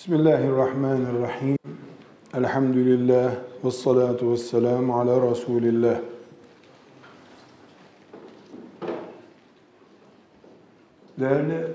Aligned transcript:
Bismillahirrahmanirrahim. 0.00 1.58
Elhamdülillah 2.34 3.32
ve 3.64 3.70
salatu 3.70 4.32
ve 4.32 4.36
selamu 4.36 5.00
ala 5.00 5.30
Resulillah. 5.30 6.00
Değerli 11.18 11.66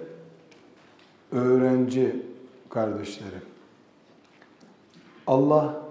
öğrenci 1.32 2.16
kardeşlerim, 2.70 3.42
Allah 5.28 5.82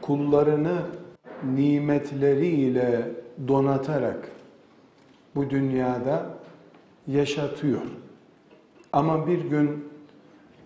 kullarını 0.00 0.82
nimetleriyle 1.54 3.10
donatarak 3.48 4.30
bu 5.36 5.50
dünyada 5.50 6.26
yaşatıyor. 7.06 7.82
Ama 8.92 9.26
bir 9.26 9.40
gün 9.40 9.90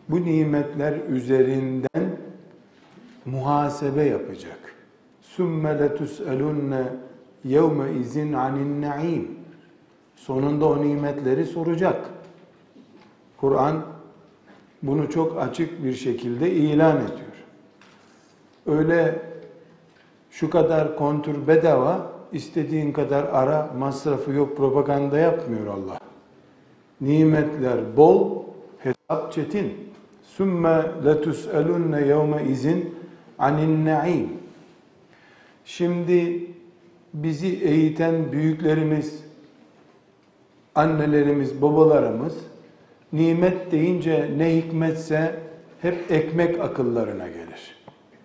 bu 0.08 0.24
nimetler 0.24 0.94
üzerinden 1.08 2.18
muhasebe 3.24 4.02
yapacak. 4.02 4.74
Sümme 5.20 5.78
letus'elunne 5.78 6.82
yevme 7.44 7.92
izin 7.92 8.32
anin 8.32 8.82
naim. 8.82 9.30
Sonunda 10.16 10.66
o 10.66 10.82
nimetleri 10.82 11.46
soracak. 11.46 12.10
Kur'an 13.36 13.82
bunu 14.82 15.10
çok 15.10 15.42
açık 15.42 15.84
bir 15.84 15.92
şekilde 15.92 16.50
ilan 16.50 16.96
ediyor. 16.96 17.34
Öyle 18.66 19.22
şu 20.30 20.50
kadar 20.50 20.96
kontür 20.96 21.46
bedava, 21.46 22.12
istediğin 22.32 22.92
kadar 22.92 23.24
ara, 23.24 23.70
masrafı 23.78 24.32
yok, 24.32 24.56
propaganda 24.56 25.18
yapmıyor 25.18 25.66
Allah. 25.66 25.98
Nimetler 27.00 27.96
bol, 27.96 28.42
çetin. 29.32 29.72
Sümme 30.22 30.82
letus'elunne 31.04 32.06
yevme 32.06 32.44
izin 32.50 32.94
anin 33.38 33.86
naim. 33.86 34.28
Şimdi 35.64 36.46
bizi 37.14 37.46
eğiten 37.46 38.32
büyüklerimiz, 38.32 39.24
annelerimiz, 40.74 41.62
babalarımız 41.62 42.34
nimet 43.12 43.72
deyince 43.72 44.30
ne 44.36 44.56
hikmetse 44.56 45.40
hep 45.82 46.10
ekmek 46.10 46.60
akıllarına 46.60 47.28
gelir. 47.28 47.76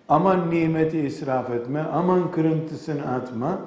Aman 0.08 0.50
nimeti 0.50 0.98
israf 0.98 1.50
etme, 1.50 1.80
aman 1.80 2.30
kırıntısını 2.30 3.12
atma. 3.12 3.58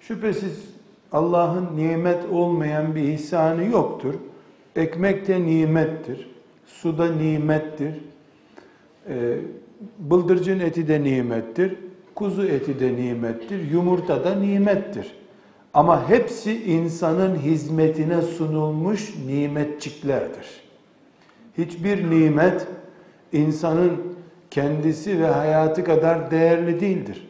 Şüphesiz 0.00 0.64
Allah'ın 1.12 1.76
nimet 1.76 2.24
olmayan 2.32 2.94
bir 2.94 3.02
ihsanı 3.02 3.64
yoktur. 3.64 4.14
Ekmek 4.76 5.28
de 5.28 5.42
nimettir. 5.42 6.30
Su 6.74 6.98
da 6.98 7.12
nimettir. 7.12 7.94
Ee, 9.08 9.36
bıldırcın 9.98 10.60
eti 10.60 10.88
de 10.88 11.02
nimettir. 11.02 11.76
Kuzu 12.14 12.46
eti 12.46 12.80
de 12.80 12.96
nimettir. 12.96 13.70
Yumurta 13.70 14.24
da 14.24 14.34
nimettir. 14.34 15.14
Ama 15.74 16.08
hepsi 16.08 16.64
insanın 16.64 17.36
hizmetine 17.36 18.22
sunulmuş 18.22 19.14
nimetçiklerdir. 19.26 20.46
Hiçbir 21.58 22.10
nimet 22.10 22.66
insanın 23.32 23.92
kendisi 24.50 25.20
ve 25.20 25.26
hayatı 25.26 25.84
kadar 25.84 26.30
değerli 26.30 26.80
değildir. 26.80 27.28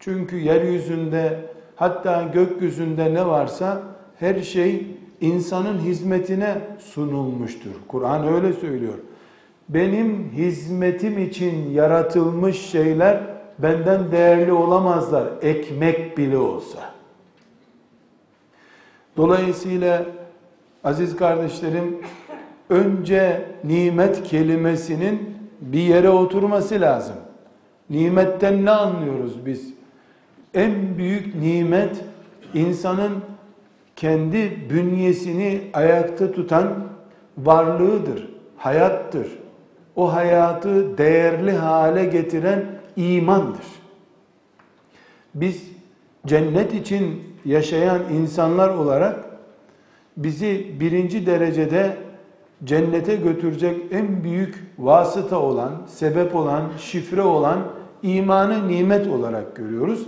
Çünkü 0.00 0.36
yeryüzünde 0.36 1.40
hatta 1.76 2.22
gökyüzünde 2.34 3.14
ne 3.14 3.26
varsa 3.26 3.82
her 4.16 4.42
şey 4.42 4.86
insanın 5.20 5.78
hizmetine 5.78 6.58
sunulmuştur. 6.78 7.70
Kur'an 7.88 8.34
öyle 8.34 8.52
söylüyor. 8.52 8.94
Benim 9.68 10.30
hizmetim 10.32 11.18
için 11.18 11.70
yaratılmış 11.70 12.60
şeyler 12.60 13.20
benden 13.58 14.12
değerli 14.12 14.52
olamazlar. 14.52 15.28
Ekmek 15.42 16.18
bile 16.18 16.36
olsa. 16.36 16.92
Dolayısıyla 19.16 20.06
aziz 20.84 21.16
kardeşlerim 21.16 21.98
önce 22.70 23.44
nimet 23.64 24.22
kelimesinin 24.22 25.38
bir 25.60 25.80
yere 25.80 26.10
oturması 26.10 26.80
lazım. 26.80 27.16
Nimetten 27.90 28.64
ne 28.64 28.70
anlıyoruz 28.70 29.46
biz? 29.46 29.74
En 30.54 30.98
büyük 30.98 31.34
nimet 31.34 32.04
insanın 32.54 33.12
kendi 33.98 34.70
bünyesini 34.70 35.60
ayakta 35.72 36.32
tutan 36.32 36.74
varlığıdır, 37.38 38.28
hayattır. 38.56 39.26
O 39.96 40.14
hayatı 40.14 40.98
değerli 40.98 41.52
hale 41.52 42.04
getiren 42.04 42.64
imandır. 42.96 43.64
Biz 45.34 45.62
cennet 46.26 46.74
için 46.74 47.22
yaşayan 47.44 48.00
insanlar 48.12 48.68
olarak 48.68 49.24
bizi 50.16 50.80
birinci 50.80 51.26
derecede 51.26 51.96
cennete 52.64 53.16
götürecek 53.16 53.76
en 53.90 54.24
büyük 54.24 54.66
vasıta 54.78 55.38
olan, 55.38 55.72
sebep 55.86 56.34
olan, 56.34 56.62
şifre 56.78 57.22
olan 57.22 57.58
imanı 58.02 58.68
nimet 58.68 59.06
olarak 59.06 59.56
görüyoruz. 59.56 60.06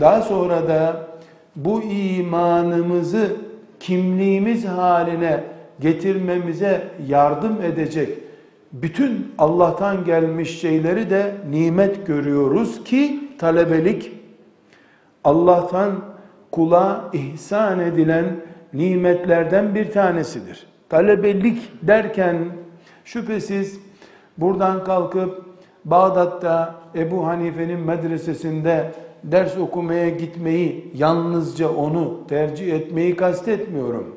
Daha 0.00 0.22
sonra 0.22 0.68
da 0.68 1.11
bu 1.56 1.82
imanımızı 1.82 3.36
kimliğimiz 3.80 4.64
haline 4.64 5.44
getirmemize 5.80 6.88
yardım 7.08 7.62
edecek 7.62 8.18
bütün 8.72 9.34
Allah'tan 9.38 10.04
gelmiş 10.04 10.60
şeyleri 10.60 11.10
de 11.10 11.34
nimet 11.50 12.06
görüyoruz 12.06 12.84
ki 12.84 13.30
talebelik 13.38 14.12
Allah'tan 15.24 15.92
kula 16.50 17.10
ihsan 17.12 17.80
edilen 17.80 18.24
nimetlerden 18.72 19.74
bir 19.74 19.90
tanesidir. 19.90 20.66
Talebelik 20.88 21.72
derken 21.82 22.36
şüphesiz 23.04 23.80
buradan 24.38 24.84
kalkıp 24.84 25.44
Bağdat'ta 25.84 26.74
Ebu 26.94 27.26
Hanife'nin 27.26 27.80
medresesinde 27.80 28.92
ders 29.24 29.58
okumaya 29.58 30.08
gitmeyi, 30.08 30.90
yalnızca 30.94 31.68
onu 31.68 32.26
tercih 32.28 32.72
etmeyi 32.72 33.16
kastetmiyorum. 33.16 34.16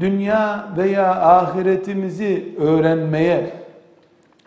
Dünya 0.00 0.68
veya 0.76 1.14
ahiretimizi 1.14 2.54
öğrenmeye 2.58 3.50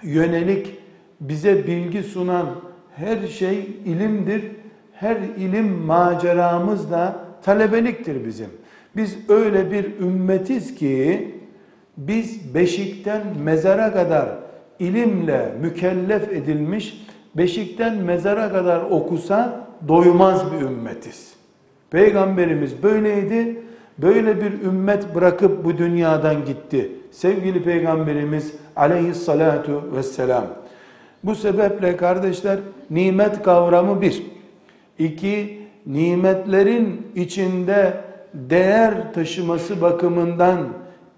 yönelik 0.03 0.77
bize 1.21 1.67
bilgi 1.67 2.03
sunan 2.03 2.45
her 2.95 3.27
şey 3.27 3.57
ilimdir. 3.85 4.43
Her 4.93 5.15
ilim 5.15 5.67
maceramız 5.67 6.91
da 6.91 7.15
talebeliktir 7.43 8.25
bizim. 8.25 8.49
Biz 8.95 9.29
öyle 9.29 9.71
bir 9.71 9.99
ümmetiz 9.99 10.75
ki 10.75 11.27
biz 11.97 12.55
beşikten 12.55 13.21
mezara 13.43 13.93
kadar 13.93 14.29
ilimle 14.79 15.51
mükellef 15.61 16.33
edilmiş, 16.33 17.07
beşikten 17.35 17.95
mezara 17.97 18.51
kadar 18.51 18.81
okusa 18.81 19.67
doymaz 19.87 20.51
bir 20.51 20.61
ümmetiz. 20.61 21.33
Peygamberimiz 21.91 22.83
böyleydi. 22.83 23.61
Böyle 23.97 24.41
bir 24.41 24.61
ümmet 24.61 25.15
bırakıp 25.15 25.65
bu 25.65 25.77
dünyadan 25.77 26.45
gitti. 26.45 26.91
Sevgili 27.11 27.63
Peygamberimiz 27.63 28.53
aleyhissalatu 28.75 29.83
vesselam. 29.95 30.43
Bu 31.23 31.35
sebeple 31.35 31.97
kardeşler 31.97 32.59
nimet 32.89 33.43
kavramı 33.43 34.01
bir. 34.01 34.23
İki, 34.99 35.61
nimetlerin 35.85 37.07
içinde 37.15 37.93
değer 38.33 39.13
taşıması 39.13 39.81
bakımından 39.81 40.59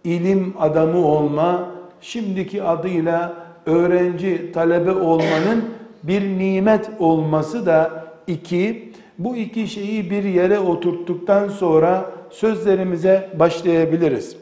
ilim 0.04 0.54
adamı 0.60 1.08
olma, 1.08 1.70
şimdiki 2.02 2.64
adıyla 2.64 3.34
öğrenci, 3.66 4.52
talebe 4.52 4.92
olmanın 4.92 5.64
bir 6.04 6.22
nimet 6.22 6.90
olması 7.00 7.66
da 7.66 8.03
iki, 8.28 8.92
bu 9.18 9.36
iki 9.36 9.68
şeyi 9.68 10.12
bir 10.12 10.24
yere 10.24 10.60
oturttuktan 10.60 11.48
sonra 11.48 12.12
sözlerimize 12.30 13.30
başlayabiliriz. 13.40 14.38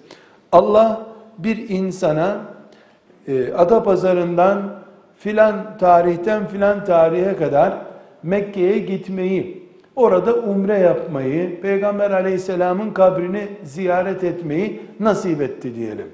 Allah 0.51 1.07
bir 1.37 1.69
insana 1.69 2.37
e, 3.27 3.53
ada 3.53 3.83
pazarından 3.83 4.81
filan 5.17 5.77
tarihten 5.77 6.47
filan 6.47 6.85
tarihe 6.85 7.35
kadar 7.35 7.73
Mekke'ye 8.23 8.79
gitmeyi, 8.79 9.63
orada 9.95 10.35
umre 10.35 10.77
yapmayı, 10.77 11.61
Peygamber 11.61 12.11
aleyhisselamın 12.11 12.91
kabrini 12.93 13.47
ziyaret 13.63 14.23
etmeyi 14.23 14.81
nasip 14.99 15.41
etti 15.41 15.75
diyelim. 15.75 16.07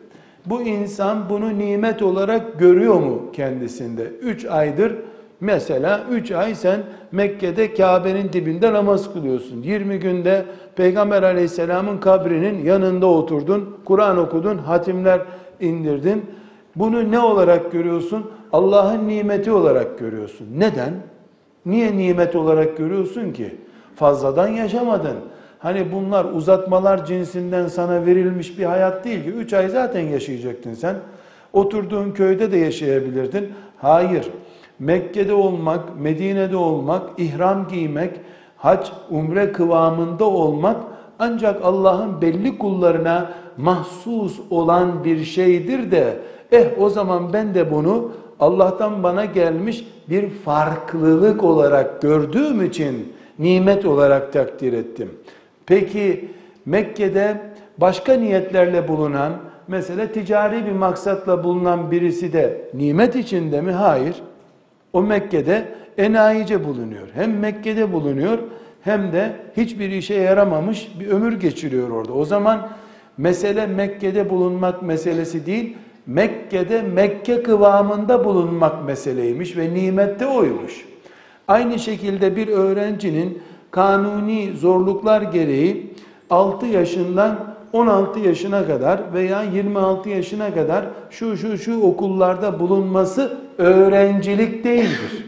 Bu 0.46 0.62
insan 0.62 1.30
bunu 1.30 1.60
nimet 1.60 2.02
olarak 2.02 2.60
görüyor 2.60 3.00
mu 3.00 3.32
kendisinde? 3.34 4.04
Üç 4.04 4.46
aydır 4.46 4.96
Mesela 5.40 6.04
3 6.12 6.32
ay 6.32 6.56
sen 6.56 6.84
Mekke'de 7.12 7.74
Kabe'nin 7.74 8.34
dibinde 8.34 8.74
namaz 8.74 9.14
kılıyorsun. 9.14 9.62
20 9.62 10.00
günde 10.00 10.46
Peygamber 10.76 11.24
aleyhisselamın 11.24 11.98
kabrinin 11.98 12.66
yanında 12.66 13.06
oturdun. 13.06 13.78
Kur'an 13.86 14.18
okudun, 14.18 14.58
hatimler 14.58 15.22
indirdin. 15.60 16.26
Bunu 16.76 17.12
ne 17.12 17.20
olarak 17.20 17.72
görüyorsun? 17.72 18.32
Allah'ın 18.54 19.08
nimeti 19.08 19.52
olarak 19.52 20.00
görüyorsun. 20.00 20.48
Neden? 20.58 20.94
Niye 21.66 21.98
nimet 21.98 22.36
olarak 22.36 22.78
görüyorsun 22.78 23.32
ki? 23.32 23.56
Fazladan 23.96 24.48
yaşamadın. 24.48 25.16
Hani 25.60 25.92
bunlar 25.92 26.26
uzatmalar 26.26 27.06
cinsinden 27.06 27.68
sana 27.68 28.06
verilmiş 28.06 28.60
bir 28.60 28.64
hayat 28.64 29.06
değil 29.06 29.24
ki. 29.24 29.30
Üç 29.30 29.54
ay 29.54 29.70
zaten 29.70 30.02
yaşayacaktın 30.02 30.74
sen. 30.74 30.96
Oturduğun 31.54 32.12
köyde 32.12 32.52
de 32.52 32.58
yaşayabilirdin. 32.58 33.50
Hayır. 33.78 34.30
Mekke'de 34.80 35.34
olmak, 35.34 36.00
Medine'de 36.00 36.58
olmak, 36.58 37.10
ihram 37.18 37.68
giymek, 37.68 38.20
hac, 38.58 38.88
umre 39.10 39.52
kıvamında 39.52 40.26
olmak 40.26 40.78
ancak 41.20 41.66
Allah'ın 41.66 42.22
belli 42.22 42.58
kullarına 42.58 43.32
mahsus 43.58 44.40
olan 44.50 45.04
bir 45.04 45.24
şeydir 45.24 45.92
de 45.92 46.18
eh 46.52 46.66
o 46.80 46.90
zaman 46.90 47.34
ben 47.34 47.54
de 47.54 47.72
bunu 47.72 48.12
Allah'tan 48.40 49.04
bana 49.04 49.26
gelmiş 49.26 49.88
bir 50.10 50.30
farklılık 50.30 51.44
olarak 51.44 52.02
gördüğüm 52.02 52.66
için 52.66 53.14
nimet 53.40 53.86
olarak 53.86 54.34
takdir 54.34 54.74
ettim. 54.74 55.10
Peki 55.66 56.30
Mekke'de 56.66 57.42
başka 57.78 58.14
niyetlerle 58.14 58.88
bulunan, 58.88 59.34
mesela 59.68 60.08
ticari 60.08 60.66
bir 60.66 60.72
maksatla 60.72 61.44
bulunan 61.44 61.92
birisi 61.92 62.34
de 62.34 62.72
nimet 62.74 63.16
içinde 63.16 63.62
mi? 63.62 63.72
Hayır. 63.72 64.16
O 64.94 65.02
Mekke'de 65.02 65.66
enayice 65.98 66.66
bulunuyor. 66.66 67.08
Hem 67.14 67.40
Mekke'de 67.40 67.94
bulunuyor 67.94 68.40
hem 68.82 69.12
de 69.12 69.32
hiçbir 69.58 69.90
işe 69.90 70.14
yaramamış 70.14 70.88
bir 71.00 71.08
ömür 71.08 71.40
geçiriyor 71.40 71.90
orada. 71.90 72.14
O 72.14 72.26
zaman 72.26 72.70
mesele 73.18 73.68
Mekke'de 73.68 74.30
bulunmak 74.30 74.82
meselesi 74.82 75.46
değil, 75.46 75.78
Mekke'de 76.08 76.82
Mekke 76.82 77.44
kıvamında 77.44 78.26
bulunmak 78.26 78.86
meseleymiş 78.86 79.58
ve 79.58 79.74
nimette 79.74 80.28
oymuş. 80.28 80.86
Aynı 81.48 81.80
şekilde 81.80 82.36
bir 82.36 82.48
öğrencinin 82.48 83.42
kanuni 83.72 84.52
zorluklar 84.58 85.22
gereği 85.22 85.94
6 86.30 86.66
yaşından 86.66 87.57
16 87.74 88.20
yaşına 88.20 88.68
kadar 88.68 89.00
veya 89.14 89.44
26 89.44 90.10
yaşına 90.10 90.54
kadar 90.54 90.86
şu 91.10 91.38
şu 91.38 91.58
şu 91.58 91.82
okullarda 91.82 92.60
bulunması 92.60 93.38
öğrencilik 93.58 94.64
değildir. 94.64 95.26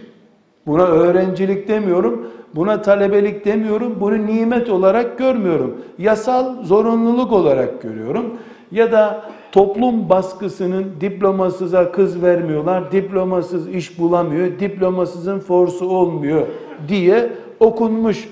Buna 0.68 0.84
öğrencilik 0.84 1.68
demiyorum, 1.68 2.28
buna 2.56 2.82
talebelik 2.82 3.46
demiyorum, 3.46 3.98
bunu 4.00 4.26
nimet 4.26 4.70
olarak 4.70 5.18
görmüyorum. 5.18 5.82
Yasal 5.98 6.64
zorunluluk 6.64 7.32
olarak 7.32 7.82
görüyorum. 7.82 8.26
Ya 8.72 8.92
da 8.92 9.22
toplum 9.52 10.10
baskısının 10.10 10.86
diplomasıza 11.02 11.92
kız 11.92 12.22
vermiyorlar, 12.22 12.92
diplomasız 12.92 13.68
iş 13.68 14.00
bulamıyor, 14.00 14.60
diplomasızın 14.60 15.40
forsu 15.40 15.90
olmuyor 15.90 16.48
diye 16.88 17.30
okunmuş 17.60 18.24
e, 18.24 18.28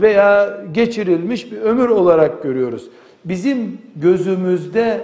veya 0.00 0.60
geçirilmiş 0.72 1.52
bir 1.52 1.60
ömür 1.60 1.88
olarak 1.88 2.42
görüyoruz. 2.42 2.88
Bizim 3.28 3.78
gözümüzde 3.96 5.00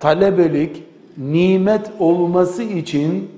talebelik 0.00 0.82
nimet 1.16 1.90
olması 1.98 2.62
için 2.62 3.30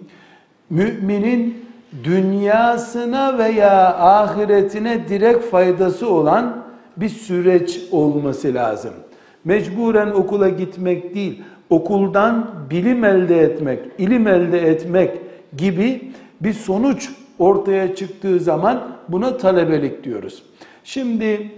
müminin 0.70 1.66
dünyasına 2.04 3.38
veya 3.38 3.96
ahiretine 3.98 5.08
direkt 5.08 5.44
faydası 5.44 6.10
olan 6.10 6.64
bir 6.96 7.08
süreç 7.08 7.80
olması 7.90 8.54
lazım. 8.54 8.94
Mecburen 9.44 10.10
okula 10.10 10.48
gitmek 10.48 11.14
değil, 11.14 11.42
okuldan 11.70 12.50
bilim 12.70 13.04
elde 13.04 13.40
etmek, 13.40 13.80
ilim 13.98 14.26
elde 14.26 14.68
etmek 14.68 15.10
gibi 15.56 16.12
bir 16.40 16.52
sonuç 16.52 17.10
ortaya 17.38 17.94
çıktığı 17.94 18.40
zaman 18.40 18.82
buna 19.08 19.36
talebelik 19.36 20.04
diyoruz. 20.04 20.42
Şimdi 20.84 21.50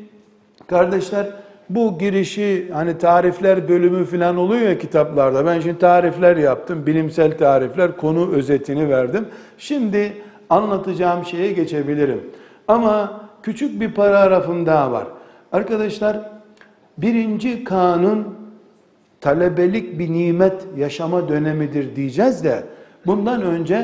kardeşler 0.66 1.26
bu 1.70 1.98
girişi 1.98 2.70
hani 2.72 2.98
tarifler 2.98 3.68
bölümü 3.68 4.04
falan 4.04 4.36
oluyor 4.36 4.62
ya 4.62 4.78
kitaplarda. 4.78 5.46
Ben 5.46 5.60
şimdi 5.60 5.78
tarifler 5.78 6.36
yaptım, 6.36 6.86
bilimsel 6.86 7.38
tarifler, 7.38 7.96
konu 7.96 8.32
özetini 8.32 8.88
verdim. 8.88 9.26
Şimdi 9.58 10.12
anlatacağım 10.50 11.24
şeye 11.24 11.52
geçebilirim. 11.52 12.20
Ama 12.68 13.20
küçük 13.42 13.80
bir 13.80 13.92
paragrafım 13.92 14.66
daha 14.66 14.92
var. 14.92 15.06
Arkadaşlar 15.52 16.16
birinci 16.98 17.64
kanun 17.64 18.34
talebelik 19.20 19.98
bir 19.98 20.12
nimet 20.12 20.66
yaşama 20.76 21.28
dönemidir 21.28 21.96
diyeceğiz 21.96 22.44
de 22.44 22.62
bundan 23.06 23.42
önce 23.42 23.76